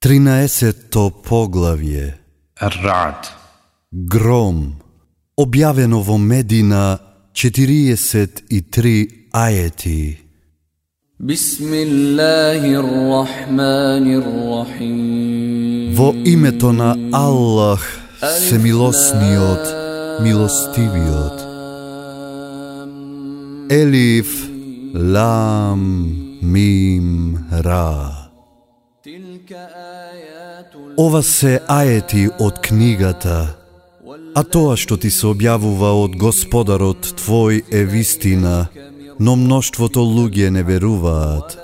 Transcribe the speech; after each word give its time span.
Тринаесето 0.00 1.10
поглавје. 1.24 2.14
Рад. 2.60 3.32
Гром. 3.92 4.76
Објавено 5.36 6.02
во 6.02 6.16
Медина 6.18 6.98
43 7.34 9.28
ајети 9.32 10.26
Во 15.98 16.12
името 16.24 16.72
на 16.72 16.96
Аллах 17.12 18.00
се 18.20 18.58
милосниот, 18.58 19.64
милостивиот. 20.20 21.40
Елиф 23.70 24.28
Лам 24.94 25.82
Мим 26.42 27.38
Ра. 27.50 28.25
Ова 30.98 31.22
се 31.22 31.60
аети 31.68 32.28
од 32.38 32.58
книгата, 32.64 33.54
а 34.34 34.42
тоа 34.42 34.74
што 34.80 34.96
ти 34.98 35.10
се 35.10 35.28
објавува 35.30 35.90
од 36.02 36.16
Господарот 36.18 37.06
Твој 37.20 37.60
е 37.70 37.84
вистина, 37.86 38.66
но 39.20 39.36
мноштвото 39.36 40.02
луѓе 40.02 40.50
не 40.50 40.62
веруваат. 40.66 41.58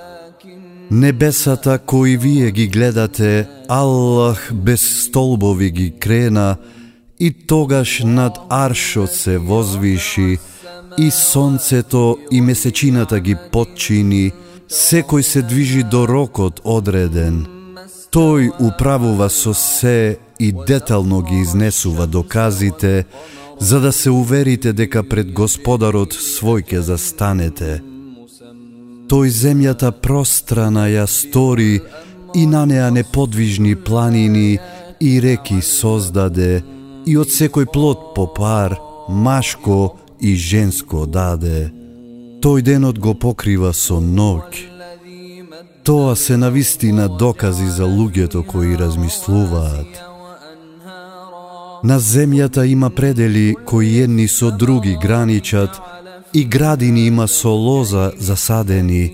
Небесата 0.91 1.79
кои 1.79 2.17
вие 2.17 2.51
ги 2.51 2.67
гледате, 2.67 3.47
Аллах 3.67 4.51
без 4.53 5.05
столбови 5.05 5.71
ги 5.71 5.89
крена, 5.99 6.55
и 7.19 7.31
тогаш 7.33 8.01
над 8.05 8.37
аршот 8.49 9.11
се 9.11 9.37
возвиши, 9.37 10.37
и 10.97 11.11
сонцето 11.11 12.17
и 12.31 12.41
месечината 12.41 13.19
ги 13.19 13.35
подчини, 13.51 14.31
секој 14.69 15.21
се 15.21 15.41
движи 15.41 15.83
до 15.83 16.07
рокот 16.07 16.61
одреден– 16.63 17.45
Тој 18.13 18.51
управува 18.61 19.25
со 19.29 19.53
се 19.57 20.17
и 20.39 20.51
детално 20.67 21.21
ги 21.21 21.35
изнесува 21.41 22.05
доказите, 22.05 23.05
за 23.59 23.79
да 23.79 23.91
се 23.91 24.09
уверите 24.09 24.73
дека 24.73 25.01
пред 25.03 25.31
Господарот 25.33 26.13
свој 26.13 26.61
ке 26.61 26.81
застанете. 26.81 27.81
Тој 29.09 29.29
земјата 29.33 29.89
пространа 29.91 30.85
ја 30.93 31.07
стори 31.09 31.81
и 32.35 32.45
на 32.45 32.65
неа 32.65 32.91
неподвижни 32.91 33.75
планини 33.75 34.59
и 35.01 35.21
реки 35.21 35.61
создаде 35.61 36.61
и 37.05 37.17
од 37.17 37.33
секој 37.33 37.65
плод 37.65 38.13
по 38.15 38.27
пар, 38.33 38.77
машко 39.09 39.97
и 40.21 40.35
женско 40.35 41.05
даде. 41.05 41.73
Тој 42.45 42.61
денот 42.61 42.99
го 42.99 43.17
покрива 43.17 43.73
со 43.73 43.97
ноќ. 43.97 44.72
Тоа 45.83 46.15
се 46.15 46.37
навистина 46.37 47.09
докази 47.09 47.65
за 47.67 47.83
луѓето 47.83 48.45
кои 48.45 48.77
размислуваат. 48.77 49.99
На 51.83 51.99
земјата 51.99 52.63
има 52.63 52.89
предели 52.89 53.55
кои 53.65 53.99
едни 53.99 54.27
со 54.27 54.51
други 54.51 54.97
граничат 55.01 55.81
и 56.33 56.45
градини 56.45 57.05
има 57.05 57.27
со 57.27 57.49
лоза 57.49 58.11
засадени 58.19 59.11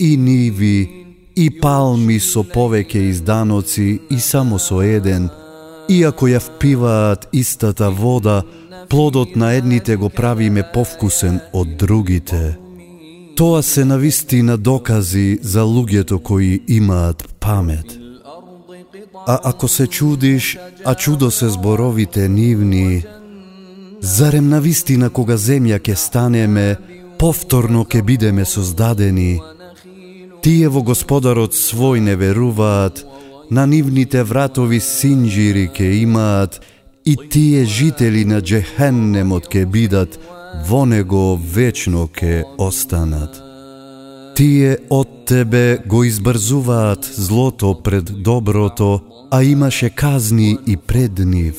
и 0.00 0.16
ниви 0.16 1.06
и 1.36 1.50
палми 1.60 2.20
со 2.20 2.40
повеќе 2.40 3.10
изданоци 3.12 4.00
и 4.10 4.18
само 4.20 4.58
со 4.58 4.80
еден, 4.80 5.28
иако 5.88 6.32
ја 6.32 6.40
впиваат 6.40 7.28
истата 7.32 7.90
вода, 7.90 8.42
плодот 8.88 9.36
на 9.36 9.52
едните 9.52 9.96
го 9.96 10.08
прави 10.08 10.50
ме 10.50 10.64
повкусен 10.72 11.40
од 11.52 11.76
другите. 11.76 12.65
Тоа 13.36 13.62
се 13.62 13.84
навистина 13.84 14.56
докази 14.56 15.38
за 15.42 15.60
луѓето 15.60 16.22
кои 16.22 16.62
имаат 16.68 17.28
памет. 17.40 17.98
А 19.26 19.38
ако 19.44 19.68
се 19.68 19.86
чудиш, 19.86 20.58
а 20.84 20.94
чудо 20.94 21.30
се 21.30 21.48
зборовите 21.48 22.28
нивни, 22.28 23.04
зарем 24.00 24.48
навистина 24.48 25.10
кога 25.10 25.36
земја 25.36 25.76
ќе 25.80 25.94
станеме, 25.94 26.76
повторно 27.18 27.84
ќе 27.84 28.02
бидеме 28.02 28.44
создадени? 28.44 29.40
Тие 30.42 30.68
во 30.68 30.80
Господарот 30.80 31.52
свој 31.52 32.00
не 32.00 32.16
веруваат, 32.16 33.04
на 33.50 33.66
нивните 33.66 34.22
вратови 34.24 34.80
синџири 34.80 35.68
ќе 35.76 35.92
имаат, 36.06 36.60
и 37.04 37.16
тие 37.30 37.64
жители 37.64 38.24
на 38.24 38.40
Джехеннемот 38.40 39.52
ќе 39.52 39.66
бидат, 39.66 40.16
во 40.64 40.84
него 40.84 41.36
вечно 41.36 42.08
ке 42.08 42.44
останат. 42.58 43.42
Тие 44.36 44.78
од 44.90 45.08
тебе 45.26 45.78
го 45.86 46.04
избрзуваат 46.04 47.04
злото 47.04 47.74
пред 47.84 48.22
доброто, 48.22 49.00
а 49.30 49.42
имаше 49.42 49.90
казни 49.90 50.58
и 50.66 50.76
пред 50.76 51.18
нив. 51.18 51.56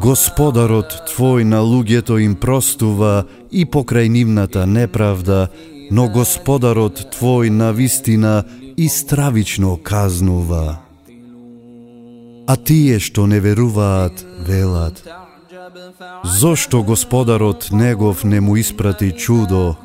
Господарот 0.00 1.12
твој 1.12 1.44
на 1.44 1.60
луѓето 1.60 2.16
им 2.24 2.34
простува 2.34 3.26
и 3.52 3.66
покрај 3.66 4.08
нивната 4.08 4.64
неправда, 4.66 5.50
но 5.90 6.08
Господарот 6.08 7.12
твој 7.12 7.50
на 7.50 7.72
вистина 7.72 8.44
и 8.76 8.88
стравично 8.88 9.76
казнува. 9.76 10.80
А 12.46 12.56
тие 12.56 12.98
што 12.98 13.26
не 13.26 13.40
веруваат, 13.40 14.24
велат, 14.48 15.04
Зошто 16.24 16.82
Господарот 16.82 17.68
негов 17.72 18.24
не 18.24 18.40
му 18.40 18.56
испрати 18.56 19.12
чудо? 19.12 19.76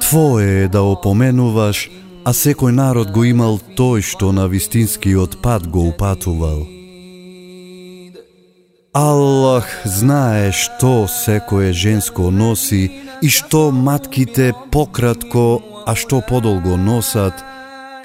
Твое 0.00 0.64
е 0.64 0.68
да 0.68 0.82
опоменуваш, 0.82 1.90
а 2.24 2.32
секој 2.34 2.74
народ 2.74 3.10
го 3.14 3.24
имал 3.24 3.58
тој 3.78 4.02
што 4.02 4.32
на 4.34 4.46
вистинскиот 4.50 5.38
пат 5.42 5.66
го 5.66 5.88
упатувал. 5.90 6.66
Аллах 8.94 9.66
знае 9.84 10.52
што 10.52 11.06
секое 11.06 11.72
женско 11.72 12.30
носи 12.30 12.90
и 13.22 13.28
што 13.28 13.70
матките 13.70 14.54
пократко, 14.72 15.62
а 15.86 15.94
што 15.94 16.22
подолго 16.22 16.76
носат, 16.76 17.34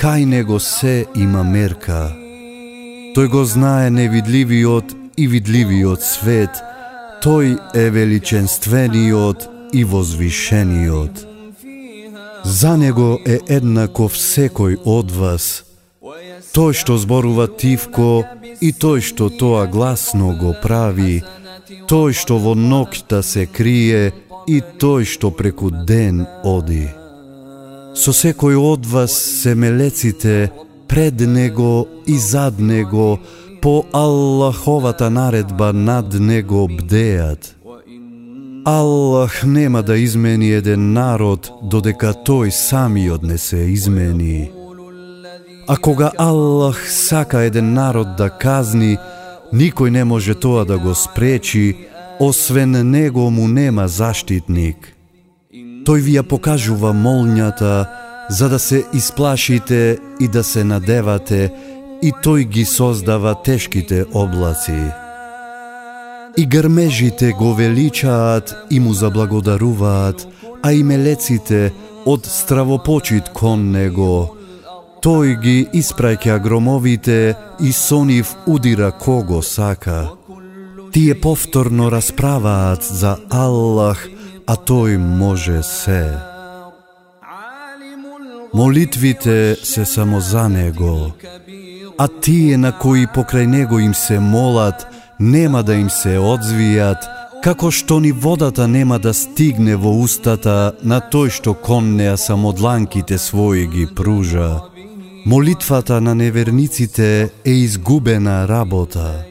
кај 0.01 0.25
него 0.25 0.59
се 0.59 1.05
има 1.15 1.43
мерка. 1.43 2.13
Тој 3.15 3.27
го 3.29 3.45
знае 3.45 3.89
невидливиот 3.89 5.17
и 5.17 5.27
видливиот 5.27 6.01
свет, 6.01 6.61
тој 7.21 7.57
е 7.73 7.89
величенствениот 7.89 9.49
и 9.73 9.83
возвишениот. 9.83 11.25
За 12.43 12.77
него 12.77 13.19
е 13.25 13.37
еднаков 13.47 14.17
секој 14.17 14.79
од 14.85 15.11
вас, 15.13 15.45
тој 16.55 16.73
што 16.73 16.97
зборува 16.97 17.45
тивко 17.61 18.25
и 18.61 18.73
тој 18.73 19.05
што 19.05 19.29
тоа 19.29 19.67
гласно 19.69 20.33
го 20.41 20.55
прави, 20.63 21.21
тој 21.91 22.17
што 22.17 22.39
во 22.41 22.57
ноќта 22.57 23.21
се 23.21 23.45
крие 23.45 24.09
и 24.49 24.57
тој 24.81 25.05
што 25.05 25.29
преку 25.29 25.69
ден 25.69 26.25
оди. 26.43 26.89
Со 27.93 28.17
секој 28.17 28.57
од 28.57 28.89
вас 28.89 29.13
се 29.13 29.53
мелеците 29.53 30.49
пред 30.89 31.21
него 31.21 31.85
и 32.07 32.17
зад 32.17 32.59
него, 32.59 33.19
по 33.61 33.85
Аллаховата 33.93 35.09
наредба 35.09 35.73
над 35.73 36.13
него 36.19 36.67
бдеат. 36.67 37.55
Аллах 38.65 39.43
нема 39.45 39.83
да 39.83 39.97
измени 39.97 40.51
еден 40.51 40.93
народ 40.93 41.51
додека 41.63 42.13
тој 42.13 42.49
самиот 42.49 43.23
не 43.23 43.37
се 43.37 43.57
измени. 43.57 44.51
А 45.67 45.77
кога 45.77 46.11
Аллах 46.17 46.91
сака 46.91 47.41
еден 47.41 47.73
народ 47.73 48.07
да 48.17 48.29
казни, 48.29 48.97
никој 49.53 49.89
не 49.89 50.03
може 50.03 50.35
тоа 50.35 50.65
да 50.65 50.77
го 50.77 50.95
спречи, 50.95 51.77
освен 52.19 52.89
него 52.89 53.29
му 53.31 53.47
нема 53.47 53.87
заштитник. 53.87 54.77
Тој 55.85 55.99
ви 56.01 56.17
ја 56.17 56.23
покажува 56.23 56.93
молњата, 56.93 57.85
за 58.29 58.49
да 58.49 58.59
се 58.59 58.85
исплашите 58.93 59.97
и 60.19 60.27
да 60.27 60.43
се 60.43 60.63
надевате, 60.63 61.49
и 62.01 62.11
тој 62.11 62.43
ги 62.49 62.65
создава 62.65 63.35
тешките 63.43 64.05
облаци. 64.13 64.91
И 66.37 66.45
грмежите 66.45 67.31
го 67.31 67.53
величаат 67.53 68.55
и 68.69 68.79
му 68.79 68.93
заблагодаруваат, 68.93 70.27
а 70.63 70.73
и 70.73 70.83
мелеците 70.83 71.71
од 72.05 72.25
стравопочит 72.25 73.29
кон 73.29 73.71
него. 73.71 74.37
Тој 75.01 75.37
ги 75.41 75.57
испраќа 75.73 76.39
громовите 76.39 77.35
и 77.59 77.71
со 77.73 78.03
нив 78.05 78.35
удира 78.47 78.91
кого 78.91 79.41
сака. 79.41 80.09
Тие 80.93 81.15
повторно 81.15 81.89
расправаат 81.91 82.83
за 82.83 83.17
Аллах, 83.29 84.07
а 84.47 84.55
тој 84.55 84.97
може 84.97 85.63
се. 85.63 86.31
Молитвите 88.53 89.55
се 89.63 89.85
само 89.85 90.19
за 90.19 90.49
него, 90.49 91.11
а 92.01 92.07
тие 92.07 92.57
на 92.57 92.71
кои 92.73 93.05
покрај 93.05 93.45
него 93.45 93.79
им 93.79 93.93
се 93.93 94.19
молат, 94.19 94.87
нема 95.19 95.61
да 95.63 95.75
им 95.77 95.89
се 95.89 96.15
одзвијат, 96.17 97.05
како 97.45 97.69
што 97.69 97.99
ни 98.01 98.11
водата 98.11 98.65
нема 98.67 98.97
да 98.99 99.13
стигне 99.13 99.75
во 99.77 99.93
устата 100.05 100.73
на 100.81 100.97
тој 100.97 101.29
што 101.37 101.53
кон 101.53 101.93
неа 102.01 102.17
само 102.17 102.55
дланките 102.57 103.21
своји 103.21 103.69
ги 103.69 103.85
пружа. 103.85 104.49
Молитвата 105.25 106.01
на 106.01 106.15
неверниците 106.15 107.29
е 107.45 107.51
изгубена 107.51 108.47
работа. 108.49 109.21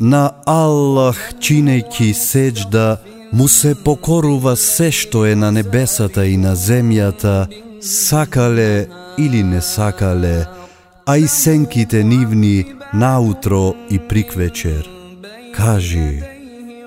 На 0.00 0.24
Аллах 0.44 1.40
чинејки 1.40 2.12
сеџда, 2.12 3.00
му 3.32 3.48
се 3.48 3.74
покорува 3.74 4.56
се 4.60 4.92
што 4.92 5.24
е 5.24 5.34
на 5.34 5.48
небесата 5.52 6.26
и 6.26 6.36
на 6.36 6.52
земјата, 6.52 7.48
сакале 7.80 8.88
или 9.16 9.42
не 9.42 9.60
сакале, 9.60 10.44
а 11.06 11.18
и 11.18 11.28
сенките 11.28 12.04
нивни 12.04 12.64
наутро 12.94 13.74
и 13.90 13.98
приквечер. 13.98 14.88
Кажи, 15.54 16.22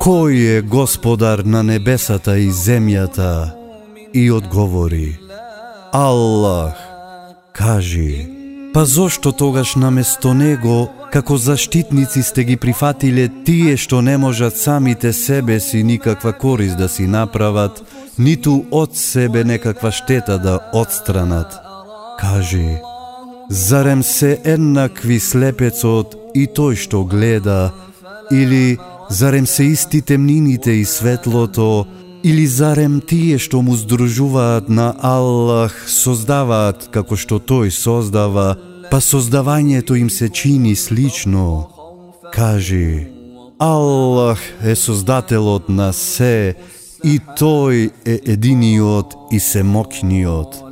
кој 0.01 0.57
е 0.57 0.62
господар 0.62 1.39
на 1.45 1.63
небесата 1.63 2.38
и 2.38 2.51
земјата? 2.51 3.51
И 4.13 4.31
одговори, 4.31 5.19
Аллах. 5.91 6.75
Кажи, 7.53 8.27
па 8.73 8.85
зошто 8.85 9.31
тогаш 9.31 9.75
наместо 9.75 10.33
него, 10.33 10.89
како 11.12 11.38
заштитници 11.38 12.23
сте 12.23 12.44
ги 12.44 12.57
прифатиле 12.57 13.29
тие 13.45 13.77
што 13.77 14.01
не 14.01 14.17
можат 14.17 14.57
самите 14.57 15.13
себе 15.13 15.59
си 15.59 15.83
никаква 15.83 16.33
корист 16.33 16.77
да 16.77 16.89
си 16.89 17.07
направат, 17.07 17.79
ниту 18.17 18.65
од 18.71 18.97
себе 18.97 19.44
некаква 19.44 19.91
штета 19.91 20.39
да 20.39 20.59
отстранат. 20.73 21.56
Кажи, 22.19 22.75
зарем 23.50 24.03
се 24.03 24.39
еднакви 24.44 25.19
слепецот 25.19 26.15
и 26.36 26.47
тој 26.47 26.75
што 26.75 27.03
гледа, 27.06 27.71
или 28.31 28.77
зарем 29.09 29.45
се 29.47 29.63
исти 29.63 30.01
темнините 30.01 30.71
и 30.71 30.86
светлото, 30.86 31.86
или 32.24 32.47
зарем 32.47 33.01
тие 33.01 33.38
што 33.38 33.62
му 33.62 33.75
здружуваат 33.77 34.69
на 34.69 34.94
Аллах 34.97 35.75
создаваат 35.88 36.89
како 36.92 37.15
што 37.15 37.38
тој 37.38 37.69
создава, 37.69 38.57
па 38.89 38.97
создавањето 38.97 39.94
им 39.94 40.09
се 40.09 40.30
чини 40.30 40.75
слично. 40.75 41.69
Кажи, 42.33 43.07
Аллах 43.59 44.41
е 44.63 44.75
создателот 44.75 45.69
на 45.69 45.94
се 45.94 46.56
и 47.03 47.19
тој 47.38 47.91
е 48.06 48.19
единиот 48.25 49.13
и 49.31 49.39
семокниот. 49.39 50.64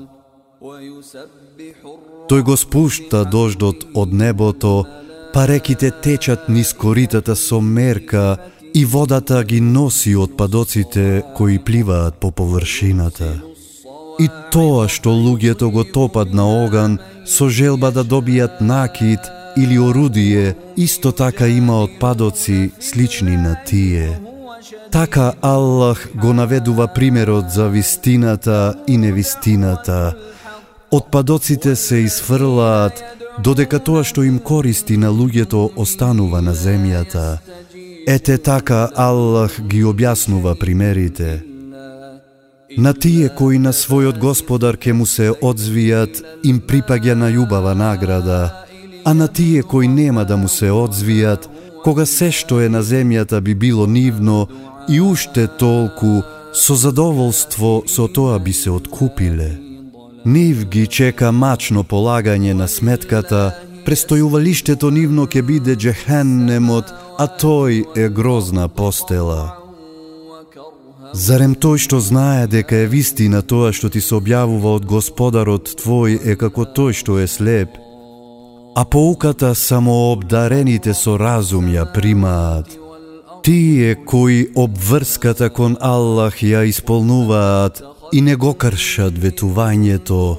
Тој 2.30 2.42
го 2.42 2.56
спушта 2.58 3.20
дождот 3.34 3.84
од 4.02 4.14
небото, 4.22 4.72
па 5.34 5.46
реките 5.50 5.92
течат 6.06 6.48
низ 6.50 6.74
коритата 6.74 7.36
со 7.36 7.60
мерка 7.62 8.38
и 8.74 8.82
водата 8.86 9.44
ги 9.44 9.60
носи 9.62 10.16
од 10.16 10.34
падоците 10.40 11.22
кои 11.38 11.60
пливаат 11.60 12.18
по 12.18 12.32
површината. 12.32 13.30
И 14.20 14.28
тоа 14.52 14.90
што 14.90 15.14
луѓето 15.14 15.70
го 15.76 15.84
топат 15.84 16.34
на 16.34 16.48
оган 16.66 16.98
со 17.26 17.50
желба 17.50 17.92
да 17.92 18.04
добијат 18.04 18.62
накид 18.62 19.22
или 19.58 19.78
орудие, 19.80 20.56
исто 20.78 21.12
така 21.12 21.48
има 21.48 21.82
отпадоци 21.84 22.72
слични 22.80 23.38
на 23.38 23.56
тие. 23.66 24.20
Така 24.92 25.34
Аллах 25.42 26.10
го 26.16 26.34
наведува 26.34 26.88
примерот 26.88 27.50
за 27.50 27.70
вистината 27.70 28.76
и 28.88 28.98
невистината. 28.98 30.16
Отпадоците 30.94 31.76
се 31.76 31.96
изфрлаат, 32.06 33.00
додека 33.42 33.80
тоа 33.82 34.04
што 34.06 34.22
им 34.22 34.36
користи 34.38 34.94
на 35.02 35.10
луѓето 35.10 35.72
останува 35.76 36.42
на 36.46 36.54
земјата. 36.54 37.40
Ете 38.06 38.38
така 38.38 38.92
Аллах 38.94 39.58
ги 39.72 39.82
објаснува 39.90 40.54
примерите. 40.54 41.42
На 42.78 42.94
тие 42.94 43.32
кои 43.34 43.58
на 43.58 43.74
својот 43.74 44.22
господар 44.22 44.78
ке 44.78 44.94
му 44.94 45.10
се 45.10 45.32
одзвијат, 45.34 46.22
им 46.46 46.62
припаѓа 46.62 47.18
најубава 47.26 47.74
награда, 47.74 48.54
а 49.04 49.14
на 49.14 49.28
тие 49.28 49.66
кои 49.66 49.88
нема 49.88 50.26
да 50.30 50.38
му 50.38 50.48
се 50.48 50.70
одзвијат, 50.70 51.50
кога 51.84 52.06
се 52.06 52.30
што 52.30 52.62
е 52.62 52.70
на 52.70 52.86
земјата 52.86 53.42
би 53.42 53.56
било 53.56 53.90
нивно, 53.90 54.48
и 54.90 55.02
уште 55.02 55.48
толку, 55.48 56.22
со 56.54 56.78
задоволство 56.78 57.82
со 57.90 58.08
тоа 58.08 58.38
би 58.40 58.54
се 58.54 58.70
откупиле. 58.70 59.73
Нив 60.26 60.66
ги 60.66 60.88
чека 60.88 61.32
мачно 61.32 61.84
полагање 61.84 62.54
на 62.56 62.68
сметката, 62.72 63.42
престојувалиштето 63.84 64.88
нивно 64.88 65.26
ќе 65.28 65.42
биде 65.44 65.76
джехеннемот, 65.76 66.94
а 67.20 67.28
тој 67.28 67.84
е 68.00 68.08
грозна 68.10 68.70
постела. 68.72 69.60
Зарем 71.14 71.54
тој 71.60 71.78
што 71.78 72.00
знае 72.00 72.48
дека 72.48 72.86
е 72.86 72.88
вистина 72.88 73.42
тоа 73.44 73.74
што 73.76 73.92
ти 73.92 74.00
се 74.02 74.16
објавува 74.16 74.78
од 74.80 74.86
Господарот 74.88 75.76
твој 75.84 76.16
е 76.24 76.38
како 76.40 76.64
тој 76.66 76.96
што 76.96 77.20
е 77.20 77.28
слеп, 77.28 77.76
а 78.80 78.86
поуката 78.86 79.52
само 79.56 80.14
обдарените 80.14 80.96
со 80.96 81.18
разум 81.20 81.68
ја 81.68 81.84
примаат. 81.94 82.80
Тие 83.44 83.96
кои 83.96 84.48
обврската 84.56 85.50
кон 85.50 85.76
Аллах 85.82 86.40
ја 86.40 86.64
исполнуваат 86.64 87.84
и 88.14 88.22
не 88.22 88.36
го 88.36 88.54
кршат 88.54 89.16
ветувањето, 89.18 90.38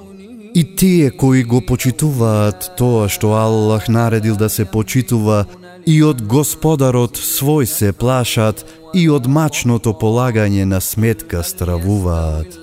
и 0.54 0.62
тие 0.76 1.10
кои 1.10 1.42
го 1.42 1.58
почитуваат 1.66 2.68
тоа 2.78 3.08
што 3.10 3.34
Аллах 3.34 3.88
наредил 3.90 4.36
да 4.38 4.48
се 4.48 4.64
почитува 4.64 5.44
и 5.86 5.96
од 6.06 6.22
Господарот 6.22 7.18
свој 7.18 7.66
се 7.66 7.90
плашат 7.92 8.62
и 8.94 9.08
од 9.10 9.26
мачното 9.26 9.96
полагање 9.98 10.64
на 10.70 10.78
сметка 10.80 11.42
стравуваат. 11.42 12.54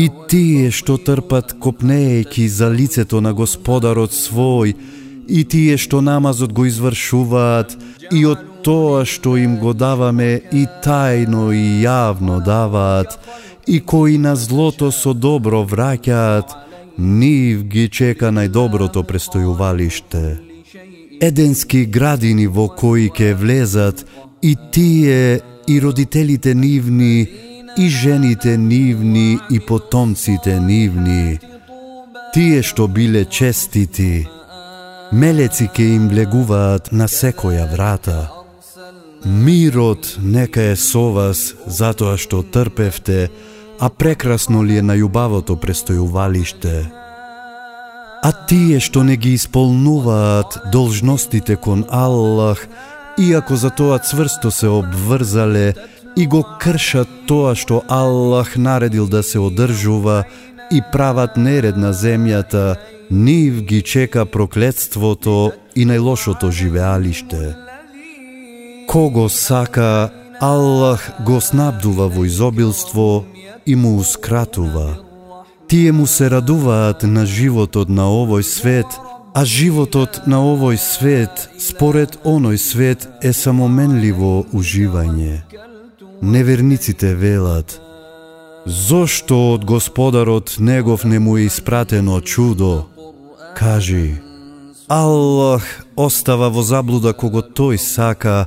И 0.00 0.08
тие 0.32 0.72
што 0.72 0.96
трпат 0.96 1.52
копнејки 1.60 2.48
за 2.48 2.72
лицето 2.72 3.20
на 3.20 3.34
Господарот 3.36 4.16
свој, 4.16 4.72
и 5.28 5.44
тие 5.44 5.76
што 5.76 6.00
намазот 6.00 6.56
го 6.56 6.64
извршуваат, 6.64 7.76
и 8.10 8.24
од 8.24 8.40
тоа 8.64 9.04
што 9.04 9.36
им 9.36 9.58
го 9.60 9.76
даваме 9.76 10.40
и 10.52 10.64
тајно 10.84 11.52
и 11.52 11.84
јавно 11.84 12.40
даваат, 12.40 13.18
и 13.66 13.80
кои 13.80 14.18
на 14.18 14.36
злото 14.36 14.90
со 14.92 15.14
добро 15.14 15.62
враќаат, 15.64 16.48
нив 16.98 17.64
ги 17.64 17.88
чека 17.88 18.32
најдоброто 18.34 19.04
престојувалиште. 19.06 20.38
Еденски 21.22 21.86
градини 21.86 22.46
во 22.46 22.68
кои 22.68 23.08
ке 23.10 23.34
влезат 23.34 24.04
и 24.42 24.56
тие 24.72 25.40
и 25.68 25.80
родителите 25.82 26.54
нивни, 26.54 27.28
и 27.78 27.88
жените 27.88 28.56
нивни 28.58 29.38
и 29.50 29.60
потомците 29.60 30.60
нивни. 30.60 31.38
Тие 32.34 32.62
што 32.62 32.88
биле 32.88 33.24
честити, 33.24 34.26
мелеци 35.12 35.68
ке 35.68 35.94
им 35.94 36.08
влегуваат 36.08 36.92
на 36.92 37.08
секоја 37.08 37.68
врата. 37.72 38.30
Мирот 39.24 40.16
нека 40.18 40.62
е 40.72 40.76
со 40.76 41.12
вас, 41.12 41.54
затоа 41.66 42.16
што 42.18 42.42
трпевте, 42.42 43.30
а 43.84 43.88
прекрасно 43.88 44.62
ли 44.64 44.76
е 44.78 44.82
на 44.82 44.94
јубавото 44.94 45.56
престојувалиште. 45.58 46.86
А 48.22 48.30
тие 48.46 48.78
што 48.78 49.02
не 49.02 49.16
ги 49.18 49.32
исполнуваат 49.34 50.70
должностите 50.70 51.56
кон 51.56 51.82
Аллах, 51.90 52.62
иако 53.18 53.58
за 53.58 53.70
тоа 53.74 53.98
цврсто 53.98 54.54
се 54.54 54.70
обврзале 54.70 55.74
и 56.16 56.26
го 56.30 56.44
кршат 56.62 57.10
тоа 57.26 57.56
што 57.58 57.82
Аллах 57.88 58.54
наредил 58.56 59.10
да 59.10 59.22
се 59.22 59.42
одржува 59.42 60.22
и 60.70 60.78
прават 60.92 61.34
неред 61.36 61.76
на 61.76 61.90
земјата, 61.90 62.78
нив 63.10 63.66
ги 63.66 63.82
чека 63.82 64.26
проклетството 64.30 65.52
и 65.74 65.82
најлошото 65.82 66.54
живеалиште. 66.54 67.56
Кого 68.86 69.26
сака, 69.28 70.12
Аллах 70.40 71.10
го 71.26 71.40
снабдува 71.40 72.06
во 72.06 72.30
изобилство 72.30 73.24
и 73.66 73.76
му 73.76 73.98
ускратува. 73.98 74.96
Тие 75.68 75.92
му 75.92 76.06
се 76.06 76.30
радуваат 76.30 77.02
на 77.02 77.26
животот 77.26 77.88
на 77.88 78.08
овој 78.08 78.42
свет, 78.42 78.86
а 79.34 79.44
животот 79.44 80.26
на 80.26 80.42
овој 80.44 80.76
свет, 80.76 81.48
според 81.58 82.18
оној 82.24 82.56
свет, 82.56 83.08
е 83.22 83.32
самоменливо 83.32 84.44
уживање. 84.52 85.42
Неверниците 86.22 87.14
велат, 87.14 87.80
Зошто 88.66 89.52
од 89.54 89.64
Господарот 89.64 90.56
негов 90.58 91.04
не 91.04 91.18
му 91.18 91.36
е 91.36 91.42
испратено 91.42 92.20
чудо? 92.20 92.86
Кажи, 93.56 94.22
Аллах 94.88 95.84
остава 95.96 96.48
во 96.48 96.62
заблуда 96.62 97.12
кого 97.12 97.42
тој 97.42 97.76
сака, 97.76 98.46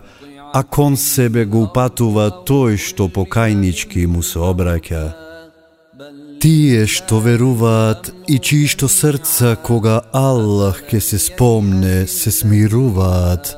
а 0.58 0.64
кон 0.64 0.96
себе 0.98 1.44
го 1.46 1.66
упатува 1.68 2.30
тој 2.48 2.78
што 2.80 3.10
покајнички 3.12 4.06
му 4.08 4.22
се 4.24 4.40
обраќа. 4.40 5.02
Тие 6.40 6.86
што 6.88 7.20
веруваат 7.26 8.08
и 8.32 8.38
чии 8.40 8.70
што 8.74 8.88
срца 8.88 9.56
кога 9.70 9.98
Аллах 10.14 10.80
ке 10.88 11.02
се 11.02 11.20
спомне 11.20 12.08
се 12.08 12.32
смируваат, 12.32 13.52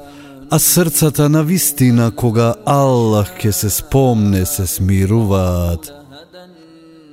а 0.50 0.58
срцата 0.60 1.30
на 1.30 1.44
вистина 1.44 2.10
кога 2.12 2.56
Аллах 2.66 3.30
ке 3.38 3.52
се 3.52 3.70
спомне 3.70 4.46
се 4.46 4.66
смируваат. 4.66 5.94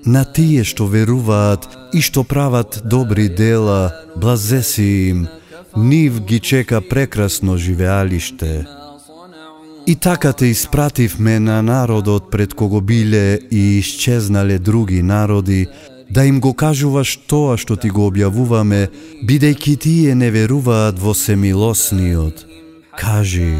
на 0.06 0.24
тие 0.24 0.64
што 0.68 0.84
веруваат 0.86 1.68
и 1.96 2.00
што 2.04 2.24
прават 2.24 2.82
добри 2.84 3.28
дела, 3.28 3.92
блазеси 4.16 4.88
им, 5.10 5.26
нив 5.76 6.20
ги 6.20 6.40
чека 6.40 6.80
прекрасно 6.80 7.56
живеалиште. 7.56 8.66
И 9.86 9.94
така 9.96 10.32
те 10.32 10.46
испративме 10.46 11.40
на 11.40 11.62
народот 11.62 12.30
пред 12.30 12.54
кого 12.54 12.80
биле 12.80 13.38
и 13.50 13.78
исчезнале 13.78 14.58
други 14.58 15.02
народи, 15.02 15.66
да 16.10 16.24
им 16.24 16.40
го 16.40 16.54
кажуваш 16.54 17.16
тоа 17.28 17.56
што 17.60 17.76
ти 17.76 17.90
го 17.90 18.08
објавуваме, 18.08 18.88
бидејќи 19.28 19.74
тие 19.80 20.14
не 20.14 20.30
веруваат 20.30 20.96
во 20.98 21.12
Семилосниот. 21.14 22.46
Кажи, 22.96 23.58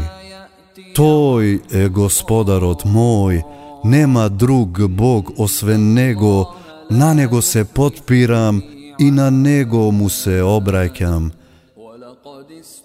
Тој 0.95 1.59
е 1.75 1.89
Господарот 1.89 2.85
мој, 2.87 3.43
нема 3.83 4.29
друг 4.29 4.87
Бог 4.87 5.33
освен 5.37 5.93
Него, 5.93 6.55
на 6.89 7.13
Него 7.13 7.41
се 7.41 7.65
подпирам 7.65 8.63
и 8.99 9.11
на 9.11 9.31
Него 9.31 9.91
му 9.91 10.09
се 10.09 10.41
обраќам. 10.41 11.31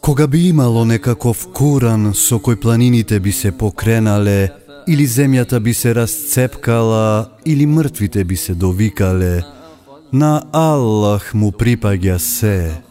Кога 0.01 0.27
би 0.27 0.49
имало 0.49 0.85
некаков 0.85 1.49
куран 1.53 2.13
со 2.15 2.39
кој 2.41 2.57
планините 2.57 3.21
би 3.21 3.33
се 3.33 3.53
покренале, 3.53 4.53
или 4.89 5.07
земјата 5.07 5.61
би 5.61 5.75
се 5.75 5.95
расцепкала, 5.95 7.29
или 7.45 7.67
мртвите 7.67 8.25
би 8.25 8.37
се 8.37 8.55
довикале, 8.55 9.45
на 10.13 10.43
Аллах 10.53 11.35
му 11.35 11.53
припаѓа 11.53 12.17
се. 12.17 12.83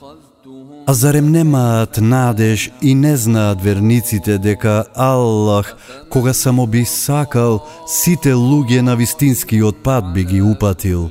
А 0.85 0.93
зарем 0.93 1.31
немаат 1.31 1.97
надеж 2.01 2.71
и 2.81 2.95
не 2.95 3.17
знаат 3.17 3.61
верниците 3.61 4.37
дека 4.37 4.85
Аллах, 4.95 5.75
кога 6.09 6.33
само 6.33 6.67
би 6.67 6.85
сакал, 6.85 7.65
сите 7.87 8.33
луѓе 8.33 8.81
на 8.81 8.95
вистинскиот 8.95 9.83
пат 9.83 10.13
би 10.13 10.23
ги 10.23 10.41
упатил. 10.41 11.09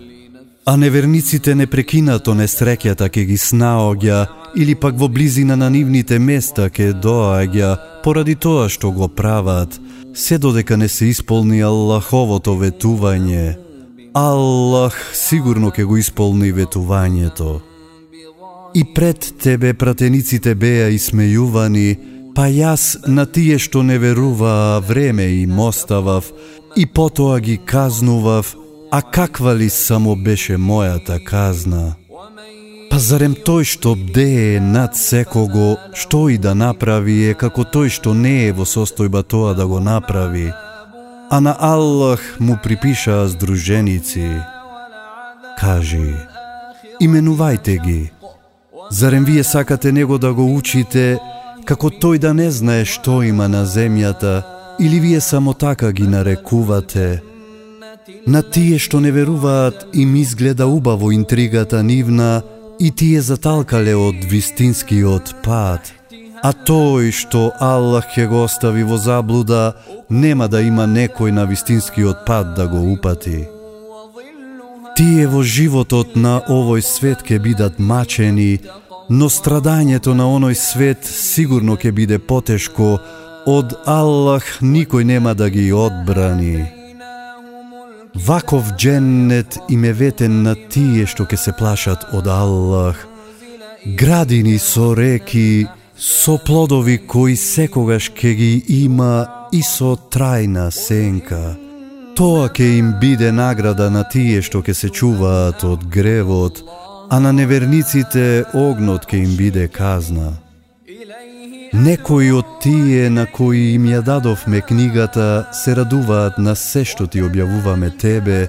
А 0.67 0.77
неверниците 0.77 1.55
непрекинато 1.55 2.35
несреќата 2.35 3.09
ке 3.09 3.25
ги 3.25 3.37
снаоѓа 3.37 4.38
или 4.57 4.75
пак 4.75 4.99
во 4.99 5.09
близина 5.09 5.57
на 5.57 5.71
нивните 5.71 6.19
места 6.19 6.71
ке 6.71 6.93
доаѓа 6.93 7.77
поради 8.05 8.35
тоа 8.35 8.69
што 8.69 8.93
го 8.93 9.09
прават, 9.09 9.81
се 10.15 10.39
додека 10.39 10.77
не 10.77 10.89
се 10.89 11.11
исполни 11.13 11.61
Аллаховото 11.61 12.57
ветување. 12.57 13.57
Аллах 14.15 14.97
сигурно 15.15 15.71
ке 15.71 15.85
го 15.85 15.97
исполни 15.97 16.53
ветувањето. 16.53 17.61
И 18.75 18.85
пред 18.95 19.35
тебе 19.43 19.75
пратениците 19.75 20.55
беа 20.55 20.91
исмејувани, 20.91 21.99
па 22.35 22.49
јас 22.49 22.99
на 23.07 23.27
тие 23.27 23.59
што 23.59 23.83
не 23.83 23.99
веруваа 23.99 24.81
време 24.81 25.27
им 25.43 25.59
оставав 25.59 26.33
и 26.77 26.87
потоа 26.87 27.41
ги 27.41 27.59
казнував, 27.59 28.55
а 28.91 29.03
каква 29.03 29.55
ли 29.57 29.71
само 29.71 30.17
беше 30.17 30.57
мојата 30.57 31.25
казна? 31.25 31.97
Зарем 33.09 33.33
тој 33.33 33.65
што 33.65 33.95
бдее 33.97 34.61
над 34.61 34.97
секого, 35.01 35.79
што 35.97 36.19
и 36.29 36.37
да 36.37 36.53
направи 36.53 37.15
е 37.31 37.37
како 37.43 37.65
тој 37.75 37.89
што 37.95 38.13
не 38.13 38.33
е 38.49 38.51
во 38.53 38.67
состојба 38.69 39.23
тоа 39.25 39.55
да 39.57 39.65
го 39.71 39.79
направи, 39.81 40.53
а 41.31 41.39
на 41.41 41.55
Аллах 41.57 42.21
му 42.39 42.59
припишаа 42.65 43.29
здруженици. 43.33 44.27
Кажи, 45.61 46.19
именувајте 47.01 47.79
ги. 47.87 48.11
Зарем 48.91 49.25
вие 49.25 49.45
сакате 49.45 49.93
него 49.93 50.19
да 50.19 50.35
го 50.37 50.45
учите, 50.57 51.17
како 51.65 51.89
тој 51.89 52.19
да 52.19 52.35
не 52.35 52.51
знае 52.51 52.85
што 52.85 53.23
има 53.23 53.49
на 53.49 53.65
земјата, 53.65 54.45
или 54.79 55.01
вие 55.01 55.21
само 55.21 55.55
така 55.55 55.93
ги 55.93 56.05
нарекувате? 56.05 57.23
На 58.27 58.43
тие 58.43 58.77
што 58.79 59.01
не 59.01 59.11
веруваат 59.17 59.89
им 59.95 60.15
изгледа 60.17 60.67
убаво 60.67 61.11
интригата 61.13 61.83
нивна, 61.83 62.43
и 62.81 62.91
тие 62.91 63.21
заталкале 63.23 63.95
од 63.95 64.25
вистинскиот 64.31 65.35
пат. 65.43 65.93
А 66.43 66.53
тој 66.55 67.11
што 67.11 67.51
Аллах 67.59 68.13
ќе 68.15 68.29
го 68.31 68.45
остави 68.47 68.85
во 68.87 68.99
заблуда, 68.99 69.75
нема 70.09 70.47
да 70.49 70.63
има 70.63 70.87
некој 70.87 71.35
на 71.35 71.45
вистинскиот 71.51 72.23
пат 72.27 72.55
да 72.55 72.69
го 72.71 72.85
упати. 72.93 73.49
Тие 74.97 75.27
во 75.27 75.43
животот 75.43 76.15
на 76.17 76.39
овој 76.47 76.83
свет 76.83 77.27
ќе 77.27 77.43
бидат 77.43 77.79
мачени, 77.79 78.61
но 79.11 79.27
страдањето 79.27 80.15
на 80.15 80.31
оној 80.31 80.55
свет 80.55 81.03
сигурно 81.03 81.77
ќе 81.77 81.93
биде 81.93 82.19
потешко, 82.19 82.99
од 83.47 83.75
Аллах 83.87 84.59
никој 84.63 85.05
нема 85.05 85.35
да 85.35 85.51
ги 85.51 85.73
одбрани. 85.73 86.78
Ваков 88.27 88.73
дженнет 88.77 89.59
им 89.69 89.85
е 89.85 89.93
ветен 89.93 90.43
на 90.43 90.55
тие 90.55 91.07
што 91.07 91.23
ќе 91.23 91.37
се 91.39 91.53
плашат 91.55 92.03
од 92.13 92.27
Аллах. 92.27 93.07
Градини 93.95 94.59
со 94.59 94.91
реки, 94.99 95.67
со 95.95 96.35
плодови 96.43 96.99
кои 96.99 97.37
секогаш 97.37 98.11
ќе 98.11 98.33
ги 98.35 98.53
има 98.83 99.29
и 99.53 99.63
со 99.63 99.95
трајна 99.95 100.67
сенка. 100.75 101.55
Тоа 102.19 102.51
ќе 102.51 102.67
им 102.81 102.93
биде 103.01 103.31
награда 103.33 103.87
на 103.91 104.03
тие 104.03 104.43
што 104.43 104.67
ќе 104.67 104.75
се 104.75 104.91
чуваат 104.91 105.63
од 105.63 105.87
гревот, 105.87 106.65
а 107.11 107.23
на 107.23 107.31
неверниците 107.33 108.45
огнот 108.51 109.07
ќе 109.07 109.23
им 109.23 109.39
биде 109.39 109.69
казна. 109.69 110.35
Некои 111.73 112.33
од 112.33 112.47
тие 112.63 113.11
на 113.11 113.27
кои 113.27 113.75
им 113.75 113.85
ја 113.87 114.01
дадовме 114.03 114.61
книгата 114.61 115.47
се 115.53 115.77
радуваат 115.77 116.39
на 116.39 116.55
се 116.57 116.85
што 116.85 117.07
ти 117.07 117.21
објавуваме 117.23 117.91
тебе, 117.99 118.49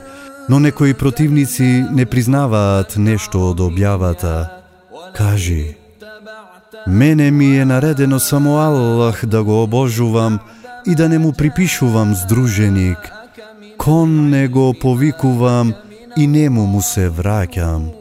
но 0.50 0.60
некои 0.60 0.94
противници 0.94 1.86
не 1.92 2.06
признаваат 2.06 2.96
нешто 2.98 3.52
од 3.52 3.60
објавата. 3.60 4.48
Кажи, 5.14 5.76
мене 6.88 7.32
ми 7.32 7.58
е 7.58 7.66
наредено 7.66 8.20
само 8.20 8.58
Аллах 8.58 9.26
да 9.26 9.44
го 9.44 9.64
обожувам 9.64 10.40
и 10.88 10.96
да 10.96 11.10
не 11.10 11.20
му 11.20 11.34
припишувам 11.34 12.16
здруженик. 12.16 13.12
Кон 13.78 14.30
не 14.30 14.48
го 14.48 14.74
повикувам 14.82 15.74
и 16.18 16.28
нему 16.28 16.66
му 16.66 16.82
се 16.82 17.10
враќам. 17.10 17.99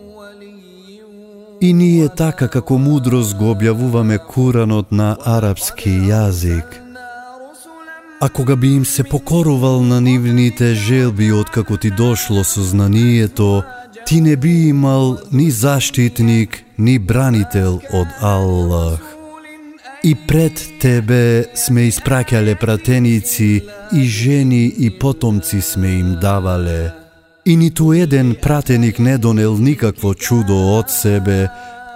И 1.61 1.73
ние 1.73 2.09
така 2.09 2.49
како 2.49 2.79
мудро 2.79 3.23
го 3.38 3.55
Куранот 4.29 4.93
на 4.93 5.17
арапски 5.25 5.91
јазик. 5.91 6.65
А 8.21 8.29
кога 8.29 8.57
би 8.57 8.69
им 8.69 8.85
се 8.85 9.05
покорувал 9.05 9.83
на 9.83 10.00
нивните 10.00 10.75
желби 10.75 11.33
од 11.33 11.50
како 11.50 11.77
ти 11.77 11.91
дошло 11.91 12.45
сознанието, 12.45 13.62
ти 14.07 14.21
не 14.21 14.37
би 14.37 14.69
имал 14.69 15.19
ни 15.33 15.50
заштитник, 15.50 16.65
ни 16.79 16.99
бранител 16.99 17.81
од 17.93 18.09
Аллах. 18.21 19.00
И 20.05 20.15
пред 20.15 20.62
тебе 20.81 21.45
сме 21.55 21.88
испраќале 21.91 22.55
пратеници 22.55 23.67
и 23.93 24.03
жени 24.05 24.67
и 24.79 24.91
потомци 24.91 25.61
сме 25.61 25.88
им 25.88 26.17
давале. 26.21 27.08
И 27.49 27.57
ниту 27.57 27.93
еден 27.93 28.37
пратеник 28.43 28.99
не 28.99 29.19
донел 29.19 29.57
никакво 29.57 30.14
чудо 30.14 30.76
од 30.78 30.90
себе, 30.90 31.49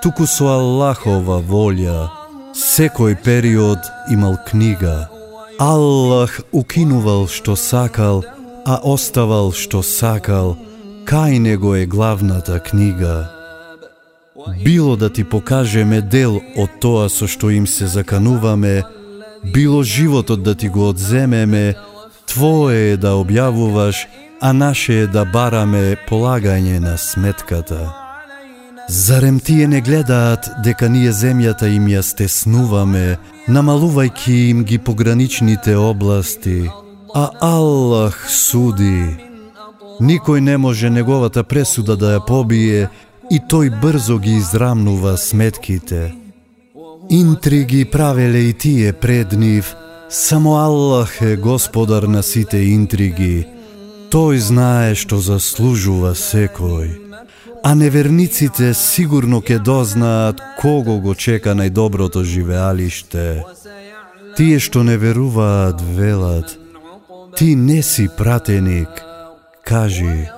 туку 0.02 0.24
со 0.24 0.46
Аллахова 0.48 1.42
волја. 1.44 2.08
Секој 2.56 3.20
период 3.20 3.84
имал 4.08 4.38
книга. 4.48 5.10
Аллах 5.60 6.40
укинувал 6.52 7.28
што 7.28 7.52
сакал, 7.56 8.24
а 8.64 8.80
оставал 8.80 9.52
што 9.52 9.82
сакал. 9.82 10.56
Кај 11.04 11.36
него 11.36 11.76
е 11.76 11.84
главната 11.84 12.56
книга. 12.56 13.28
Било 14.64 14.96
да 14.96 15.12
ти 15.12 15.22
покажеме 15.24 16.00
дел 16.00 16.40
од 16.56 16.80
тоа 16.80 17.12
со 17.12 17.28
што 17.28 17.52
им 17.52 17.66
се 17.66 17.92
закануваме, 17.92 18.84
било 19.44 19.84
животот 19.84 20.42
да 20.42 20.54
ти 20.54 20.72
го 20.72 20.88
одземеме, 20.88 21.76
твое 22.24 22.92
е 22.92 22.96
да 22.96 23.20
објавуваш 23.20 24.21
а 24.42 24.52
наше 24.52 25.02
е 25.02 25.06
да 25.06 25.22
бараме 25.24 25.96
полагање 26.08 26.78
на 26.82 26.96
сметката. 26.98 27.92
Зарем 28.88 29.38
тие 29.40 29.68
не 29.68 29.80
гледаат 29.80 30.48
дека 30.64 30.88
ние 30.88 31.12
земјата 31.14 31.70
им 31.70 31.86
ја 31.86 32.02
стеснуваме, 32.02 33.18
намалувајќи 33.46 34.38
им 34.50 34.64
ги 34.64 34.78
пограничните 34.78 35.76
области, 35.76 36.66
а 37.14 37.30
Аллах 37.40 38.18
суди. 38.28 39.14
Никој 40.00 40.40
не 40.40 40.58
може 40.58 40.90
неговата 40.90 41.44
пресуда 41.44 41.96
да 41.96 42.18
ја 42.18 42.26
побие 42.26 42.90
и 43.30 43.38
тој 43.38 43.70
брзо 43.80 44.18
ги 44.18 44.34
израмнува 44.42 45.16
сметките. 45.16 46.14
Интриги 47.10 47.84
правеле 47.84 48.50
и 48.50 48.52
тие 48.52 48.92
пред 48.92 49.32
нив, 49.32 49.74
само 50.10 50.58
Аллах 50.58 51.22
е 51.22 51.36
господар 51.36 52.02
на 52.02 52.22
сите 52.22 52.58
интриги, 52.58 53.46
Тој 54.11 54.37
знае 54.39 54.95
што 54.95 55.19
заслужува 55.19 56.13
секој. 56.15 56.89
А 57.63 57.75
неверниците 57.75 58.73
сигурно 58.73 59.41
ќе 59.41 59.59
дознаат 59.59 60.41
кого 60.61 60.99
го 61.03 61.15
чека 61.15 61.51
најдоброто 61.59 62.23
живеалиште. 62.23 63.43
Тие 64.37 64.59
што 64.59 64.83
не 64.83 64.97
веруваат 64.97 65.81
велат, 65.81 66.57
ти 67.35 67.55
не 67.55 67.81
си 67.83 68.07
пратеник. 68.17 68.89
Кажи, 69.63 70.29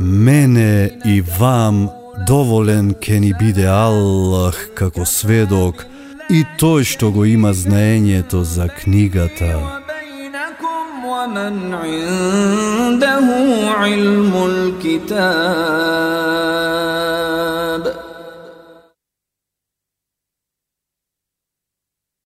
Мене 0.00 0.90
и 1.04 1.20
вам 1.38 1.90
доволен 2.26 2.94
ке 2.94 3.20
ни 3.20 3.32
биде 3.34 3.66
Аллах 3.66 4.70
како 4.74 5.06
сведок 5.06 5.86
и 6.30 6.44
тој 6.60 6.84
што 6.86 7.10
го 7.10 7.24
има 7.24 7.50
знаењето 7.54 8.42
за 8.42 8.68
книгата. 8.68 9.58
وبينكم 9.58 11.04
ومن 11.04 11.74
عنده 12.93 13.27
علم 13.71 14.33
الكتاب. 14.85 15.23